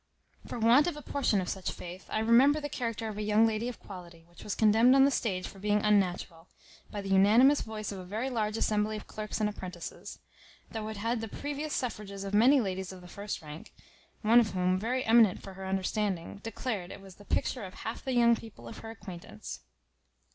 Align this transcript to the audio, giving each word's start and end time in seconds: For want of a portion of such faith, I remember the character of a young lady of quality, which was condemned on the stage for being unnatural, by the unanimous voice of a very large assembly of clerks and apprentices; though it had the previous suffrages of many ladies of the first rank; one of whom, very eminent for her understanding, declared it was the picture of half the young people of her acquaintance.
For 0.47 0.57
want 0.57 0.87
of 0.87 0.97
a 0.97 1.03
portion 1.03 1.39
of 1.41 1.47
such 1.47 1.69
faith, 1.71 2.07
I 2.09 2.17
remember 2.21 2.59
the 2.59 2.69
character 2.69 3.07
of 3.07 3.19
a 3.19 3.21
young 3.21 3.45
lady 3.45 3.69
of 3.69 3.79
quality, 3.79 4.25
which 4.27 4.43
was 4.43 4.55
condemned 4.55 4.95
on 4.95 5.05
the 5.05 5.11
stage 5.11 5.47
for 5.47 5.59
being 5.59 5.83
unnatural, 5.85 6.47
by 6.89 7.01
the 7.01 7.09
unanimous 7.09 7.61
voice 7.61 7.91
of 7.91 7.99
a 7.99 8.03
very 8.03 8.27
large 8.27 8.57
assembly 8.57 8.97
of 8.97 9.05
clerks 9.05 9.39
and 9.39 9.47
apprentices; 9.47 10.17
though 10.71 10.87
it 10.87 10.97
had 10.97 11.21
the 11.21 11.27
previous 11.27 11.75
suffrages 11.75 12.23
of 12.23 12.33
many 12.33 12.59
ladies 12.59 12.91
of 12.91 13.01
the 13.01 13.07
first 13.07 13.43
rank; 13.43 13.73
one 14.23 14.39
of 14.39 14.53
whom, 14.53 14.79
very 14.79 15.05
eminent 15.05 15.39
for 15.43 15.53
her 15.53 15.67
understanding, 15.67 16.37
declared 16.41 16.89
it 16.89 16.99
was 16.99 17.17
the 17.17 17.23
picture 17.25 17.63
of 17.63 17.75
half 17.75 18.03
the 18.03 18.13
young 18.15 18.35
people 18.35 18.67
of 18.67 18.79
her 18.79 18.89
acquaintance. 18.89 19.59